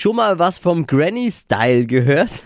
Schon 0.00 0.16
mal 0.16 0.38
was 0.38 0.58
vom 0.58 0.86
Granny 0.86 1.30
Style 1.30 1.84
gehört? 1.84 2.42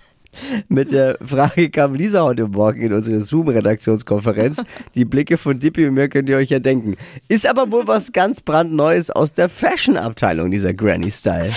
Mit 0.68 0.92
der 0.92 1.16
Frage 1.24 1.70
kam 1.70 1.94
Lisa 1.94 2.24
heute 2.24 2.46
Morgen 2.46 2.82
in 2.82 2.92
unsere 2.92 3.22
Zoom-Redaktionskonferenz. 3.22 4.62
Die 4.94 5.06
Blicke 5.06 5.38
von 5.38 5.58
Dippy 5.58 5.86
und 5.86 5.94
mir 5.94 6.10
könnt 6.10 6.28
ihr 6.28 6.36
euch 6.36 6.50
ja 6.50 6.58
denken. 6.58 6.96
Ist 7.26 7.46
aber 7.48 7.72
wohl 7.72 7.88
was 7.88 8.12
ganz 8.12 8.42
brandneues 8.42 9.10
aus 9.10 9.32
der 9.32 9.48
Fashion-Abteilung, 9.48 10.50
dieser 10.50 10.74
Granny 10.74 11.10
Style. 11.10 11.48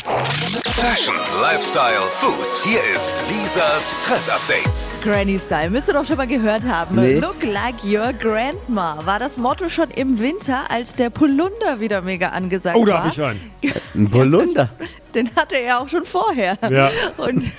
Fashion, 0.63 1.13
Lifestyle, 1.41 1.99
Food. 2.13 2.63
Hier 2.63 2.79
ist 2.95 3.13
Lisas 3.29 3.97
Trend 4.05 4.29
Update. 4.33 4.87
Granny 5.03 5.37
Style, 5.37 5.69
müsst 5.71 5.89
ihr 5.89 5.93
doch 5.93 6.05
schon 6.05 6.15
mal 6.15 6.27
gehört 6.27 6.63
haben. 6.63 6.95
Nee. 6.95 7.19
Look 7.19 7.43
like 7.43 7.83
your 7.83 8.13
grandma 8.13 8.97
war 9.05 9.19
das 9.19 9.35
Motto 9.35 9.67
schon 9.67 9.89
im 9.91 10.19
Winter, 10.19 10.71
als 10.71 10.95
der 10.95 11.09
Polunder 11.09 11.81
wieder 11.81 12.01
mega 12.01 12.29
angesagt 12.29 12.77
Oh, 12.77 12.85
da 12.85 12.93
war. 12.93 13.03
hab 13.03 13.11
ich 13.11 13.21
einen. 13.21 13.41
Ein 13.93 14.09
Polunder. 14.09 14.69
Den 15.15 15.35
hatte 15.35 15.55
er 15.55 15.81
auch 15.81 15.89
schon 15.89 16.05
vorher. 16.05 16.57
Ja. 16.69 16.89
Und 17.17 17.51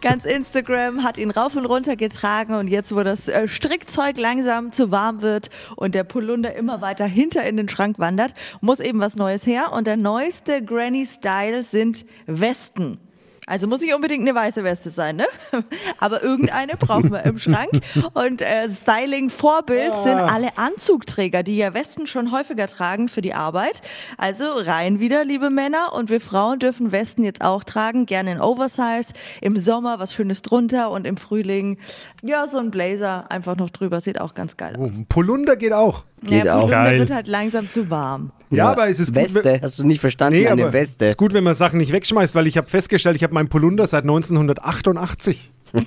ganz 0.00 0.24
Instagram 0.24 1.02
hat 1.02 1.18
ihn 1.18 1.30
rauf 1.30 1.56
und 1.56 1.66
runter 1.66 1.96
getragen 1.96 2.54
und 2.54 2.68
jetzt, 2.68 2.94
wo 2.94 3.02
das 3.02 3.28
äh, 3.28 3.48
Strickzeug 3.48 4.18
langsam 4.18 4.72
zu 4.72 4.90
warm 4.90 5.22
wird 5.22 5.50
und 5.76 5.94
der 5.94 6.04
Polunder 6.04 6.54
immer 6.54 6.80
weiter 6.80 7.06
hinter 7.06 7.44
in 7.44 7.56
den 7.56 7.68
Schrank 7.68 7.98
wandert, 7.98 8.34
muss 8.60 8.80
eben 8.80 9.00
was 9.00 9.16
Neues 9.16 9.46
her. 9.46 9.72
Und 9.72 9.86
der 9.86 9.96
neueste 9.96 10.64
Granny 10.64 11.06
Style 11.06 11.62
sind 11.62 12.04
Westen. 12.26 12.98
Also 13.46 13.66
muss 13.66 13.80
nicht 13.80 13.94
unbedingt 13.94 14.20
eine 14.28 14.34
weiße 14.34 14.62
Weste 14.64 14.90
sein, 14.90 15.16
ne? 15.16 15.26
Aber 15.98 16.22
irgendeine 16.22 16.76
brauchen 16.76 17.10
wir 17.10 17.24
im 17.24 17.38
Schrank. 17.38 17.70
Und 18.14 18.42
äh, 18.42 18.70
Styling-Vorbild 18.70 19.94
sind 19.94 20.18
alle 20.18 20.56
Anzugträger, 20.56 21.42
die 21.42 21.56
ja 21.56 21.74
Westen 21.74 22.06
schon 22.06 22.32
häufiger 22.32 22.66
tragen 22.68 23.08
für 23.08 23.22
die 23.22 23.34
Arbeit. 23.34 23.80
Also 24.18 24.44
rein 24.56 25.00
wieder, 25.00 25.24
liebe 25.24 25.50
Männer. 25.50 25.92
Und 25.94 26.10
wir 26.10 26.20
Frauen 26.20 26.58
dürfen 26.58 26.92
Westen 26.92 27.24
jetzt 27.24 27.42
auch 27.42 27.64
tragen, 27.64 28.06
gerne 28.06 28.32
in 28.32 28.40
Oversize. 28.40 29.12
Im 29.40 29.56
Sommer 29.56 29.98
was 29.98 30.12
Schönes 30.14 30.42
drunter 30.42 30.90
und 30.90 31.06
im 31.06 31.16
Frühling, 31.16 31.78
ja, 32.22 32.46
so 32.46 32.58
ein 32.58 32.70
Blazer 32.70 33.30
einfach 33.30 33.56
noch 33.56 33.70
drüber. 33.70 34.00
Sieht 34.00 34.20
auch 34.20 34.34
ganz 34.34 34.56
geil 34.56 34.76
Oh, 34.78 34.84
aus. 34.84 34.96
ein 34.96 35.06
Polunder 35.06 35.56
geht 35.56 35.72
auch. 35.72 36.04
Geht 36.22 36.44
ja, 36.44 36.54
auch. 36.56 36.60
Polunder 36.60 36.84
Geil. 36.84 36.98
wird 37.00 37.10
halt 37.10 37.26
langsam 37.26 37.70
zu 37.70 37.90
warm. 37.90 38.30
Ja, 38.50 38.70
aber 38.70 38.88
es 38.88 38.98
ist 39.00 39.08
gut, 39.14 39.16
Weste, 39.22 39.44
wenn- 39.44 39.62
hast 39.62 39.78
du 39.78 39.86
nicht 39.86 40.00
verstanden? 40.00 40.40
Nee, 40.40 40.48
Eine 40.48 40.62
aber 40.64 40.72
Weste. 40.72 41.04
ist 41.06 41.16
gut, 41.16 41.32
wenn 41.32 41.44
man 41.44 41.54
Sachen 41.54 41.78
nicht 41.78 41.92
wegschmeißt, 41.92 42.34
weil 42.34 42.46
ich 42.46 42.56
habe 42.56 42.68
festgestellt, 42.68 43.16
ich 43.16 43.22
habe 43.22 43.32
meinen 43.34 43.48
Polunder 43.48 43.86
seit 43.86 44.02
1988. 44.04 45.50
Pod 45.72 45.84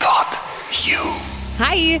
You. 0.84 0.98
Hi, 1.58 2.00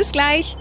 Bis 0.01 0.11
gleich. 0.11 0.57